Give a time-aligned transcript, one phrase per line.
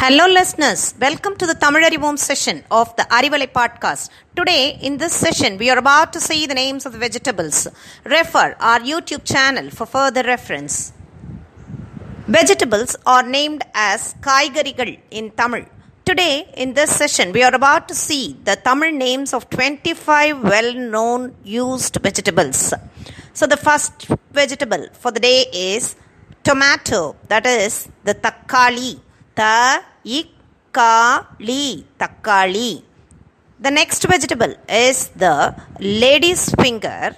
[0.00, 0.94] Hello, listeners.
[1.00, 4.10] Welcome to the Tamilarivom session of the Arivalai podcast.
[4.36, 7.66] Today, in this session, we are about to see the names of the vegetables.
[8.04, 10.92] Refer our YouTube channel for further reference.
[12.28, 15.64] Vegetables are named as Kaigarigal in Tamil.
[16.04, 20.72] Today, in this session, we are about to see the Tamil names of 25 well
[20.94, 22.72] known used vegetables.
[23.32, 25.96] So, the first vegetable for the day is
[26.44, 29.00] tomato, that is the takkali.
[29.38, 31.64] Ta ikkali,
[32.00, 32.82] takkali.
[33.60, 37.14] The next vegetable is the lady's finger,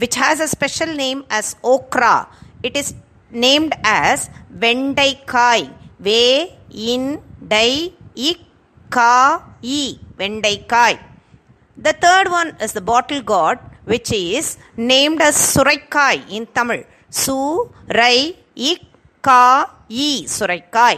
[0.00, 2.28] which has a special name as okra.
[2.64, 2.94] It is
[3.30, 4.28] named as
[4.64, 5.70] vendaikai.
[6.00, 7.22] Ve in
[7.54, 10.98] dai ikka e vendaikai.
[11.76, 16.82] The third one is the bottle gourd, which is named as suraikai in Tamil.
[17.08, 20.96] Su rai ikka e suraikai.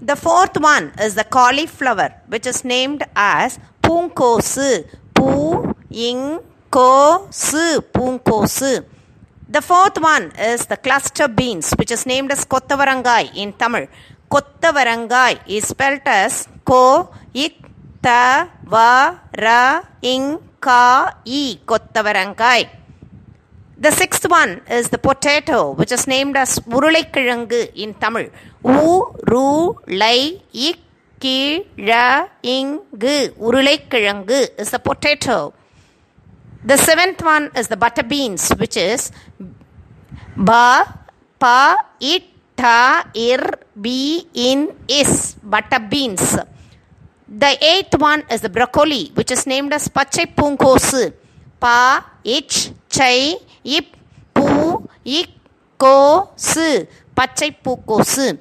[0.00, 4.84] The fourth one is the cauliflower, which is named as Punkosu.
[5.14, 8.84] Pu ing ko su Punkosu.
[9.48, 13.86] The fourth one is the cluster beans, which is named as Kottavarangai in Tamil.
[14.30, 17.54] Kottavarangai is spelled as Ko it
[18.02, 19.82] va ra
[20.60, 22.68] ka Kottavarangai.
[23.78, 28.30] The sixth one is the potato, which is named as Urulaikirangu in Tamil.
[28.64, 30.40] U-ru-lai
[31.20, 32.30] ikkirangu.
[33.36, 35.52] Urulaikirangu is the potato.
[36.64, 39.12] The seventh one is the butter beans, which is
[40.36, 40.98] ba,
[41.38, 41.76] pa,
[42.56, 45.36] ta, ir, be, in, is.
[45.42, 46.38] Butter beans.
[47.28, 51.12] The eighth one is the broccoli, which is named as Pachai Punkosu.
[51.60, 53.96] Pa, ich, chai, ip,
[54.34, 55.30] pu, ik,
[55.78, 56.86] ko, su.
[57.16, 58.38] Pachai Pukosu.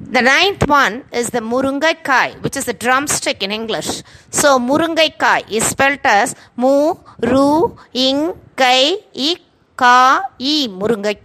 [0.00, 4.02] The ninth one is the Murungai which is the drumstick in English.
[4.30, 5.12] So Murungai
[5.50, 9.42] is spelled as Mu, Ru, Ing, Kai, Ik,
[9.76, 10.66] Ka, E.
[10.66, 11.18] Murungai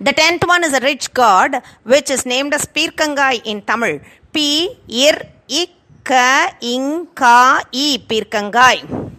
[0.00, 4.00] The tenth one is a rich god, which is named as Pirkangai in Tamil.
[4.32, 5.72] P, Ir, Ik,
[6.02, 7.98] Ka, Ing, Ka, E.
[7.98, 9.09] Pirkangai.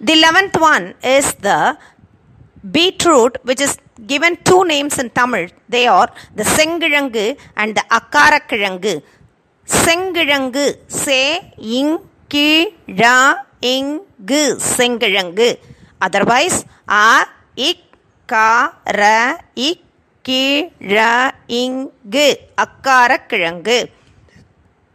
[0.00, 1.76] The eleventh one is the
[2.74, 5.48] beetroot, which is given two names in Tamil.
[5.68, 9.02] They are the Sengirangu and the Akarakirangu.
[9.66, 11.98] Sengirangu, se, ing,
[12.30, 15.58] ki, ra, ing, gu, Sengirangu.
[16.00, 17.80] Otherwise, a, ik,
[18.26, 19.80] ka, ra, ik,
[20.22, 23.88] ki, ra, ing, gu, Akarakirangu.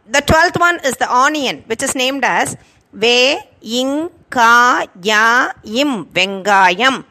[0.08, 2.56] The twelfth one is the onion, which is named as
[2.92, 3.38] ve,
[4.26, 7.04] ing, ka, ya, im, vengayam.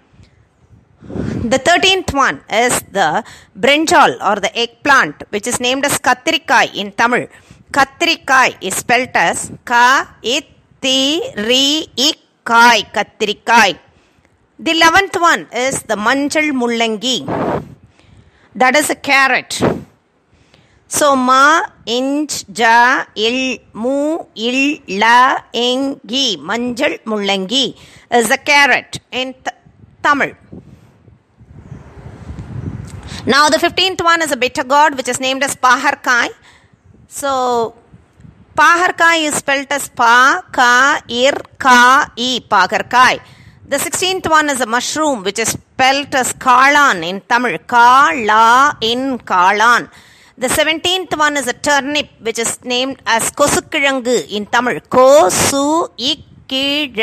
[1.44, 3.24] The thirteenth one is the
[3.58, 7.28] brinjal or the eggplant, which is named as kathirikai in Tamil.
[7.72, 10.46] Kathirikai is spelled as ka it
[10.82, 13.78] ti ri ikai kathirikai.
[14.58, 17.28] The eleventh one is the manjal mullangi.
[18.56, 19.62] That is a carrot.
[20.98, 21.62] So ma
[22.60, 23.38] ja il
[23.74, 23.98] mu
[24.48, 24.60] il
[25.02, 25.18] la
[25.52, 27.66] engi manjal mullangi
[28.20, 29.36] is a carrot in
[30.02, 30.32] Tamil.
[33.26, 36.30] Now the 15th one is a bitter gourd which is named as Paharkai.
[37.08, 37.76] So
[38.56, 43.20] Paharkai is spelled as Pa, Ka, Ir, Ka, I, Paharkai.
[43.68, 47.58] The 16th one is a mushroom which is spelled as Kalan in Tamil.
[47.68, 49.90] Ka, La, in Kalan.
[50.38, 54.82] The 17th one is a turnip which is named as Kosukirangu in Tamil.
[54.82, 57.00] Ko, Su, Ikkirangu.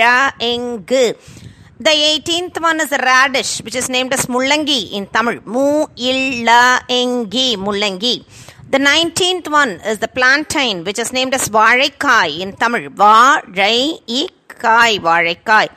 [1.80, 5.40] The 18th one is a radish, which is named as Mullangi in Tamil.
[5.46, 8.22] Mu illa engi Mullangi.
[8.68, 12.90] The 19th one is the plantain, which is named as Varaikai in Tamil.
[12.90, 15.70] Varai ikai Varaikai.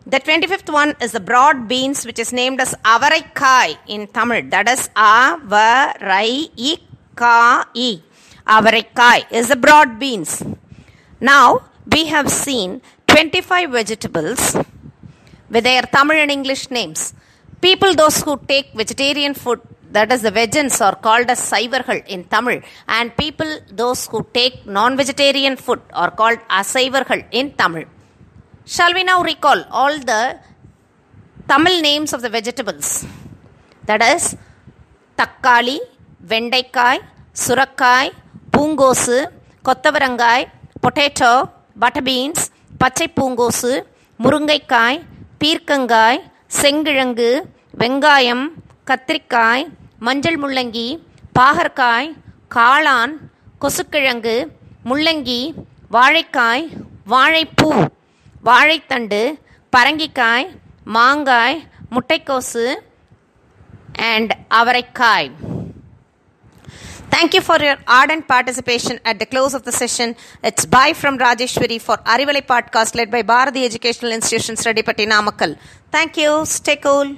[0.05, 4.51] The 25th one is the broad beans, which is named as avaraikai in Tamil.
[4.51, 6.81] That is avaraikai.
[8.49, 10.43] Avaraikai is the broad beans.
[11.21, 11.63] Now
[11.94, 14.42] we have seen 25 vegetables
[15.50, 17.14] with their Tamil and English names.
[17.62, 19.62] People, those who take vegetarian food,
[19.92, 24.66] that is the vegans, are called as Saivargal in Tamil, and people, those who take
[24.66, 27.86] non vegetarian food, are called Asaivargal in Tamil.
[28.66, 30.40] Shall we now recall all the
[31.50, 33.06] Tamil names of the vegetables?
[33.86, 34.24] That is
[35.22, 35.78] தக்காளி
[36.32, 37.02] வெண்டைக்காய்
[37.44, 38.12] சுரக்காய்
[38.54, 39.18] பூங்கோசு
[39.68, 40.46] கொத்தவரங்காய்
[40.84, 41.34] potato
[41.77, 42.45] Butter beans
[42.79, 43.73] பச்சை பூங்கோசு
[44.21, 44.99] முருங்கைக்காய்
[45.39, 46.21] பீர்க்கங்காய்
[46.61, 47.31] செங்கிழங்கு
[47.79, 48.45] வெங்காயம்
[48.91, 49.65] கத்திரிக்காய்
[49.99, 50.89] மஞ்சள் முள்ளங்கி
[51.39, 52.09] பாகற்காய்
[52.55, 53.15] காளான்
[53.61, 54.37] கொசுக்கிழங்கு
[54.85, 55.41] முள்ளங்கி
[55.91, 56.65] வாழைக்காய்
[57.13, 57.71] வாழைப்பூ
[58.45, 59.23] வாழைத்தண்டு
[59.73, 60.47] பரங்கிக்காய்
[60.97, 61.59] மாங்காய்
[61.95, 62.67] முட்டைக்கோசு
[64.13, 65.29] அண்ட் அவரைக்காய்.
[67.17, 70.15] Thank you for your ardent participation at the close of the session.
[70.49, 75.57] It's bye from Rajeshwari for Arivalai podcast led by Bharati Educational Institutions, Redipati Namakkal.
[75.91, 76.45] Thank you.
[76.45, 77.17] Stay cool.